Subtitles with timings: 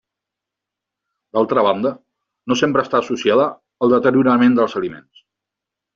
[1.37, 1.91] D'altra banda,
[2.53, 3.45] no sempre està associada
[3.87, 5.25] al deteriorament dels aliments.